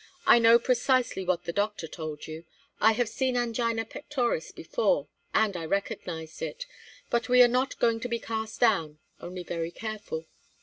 I 0.25 0.39
know 0.39 0.57
precisely 0.57 1.23
what 1.23 1.43
the 1.43 1.53
doctor 1.53 1.87
told 1.87 2.25
you; 2.25 2.43
I 2.79 2.93
have 2.93 3.07
seen 3.07 3.37
angina 3.37 3.85
pectoris 3.85 4.51
before, 4.51 5.09
and 5.31 5.55
I 5.55 5.63
recognized 5.67 6.41
it. 6.41 6.65
But 7.11 7.29
we 7.29 7.43
are 7.43 7.47
not 7.47 7.77
going 7.79 7.99
to 7.99 8.09
be 8.09 8.17
cast 8.17 8.59
down 8.59 8.97
only 9.19 9.43
very 9.43 9.69
careful. 9.69 10.25